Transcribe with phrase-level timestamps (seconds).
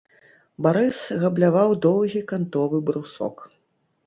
[0.67, 3.47] Барыс габляваў доўгі кантовы брусок.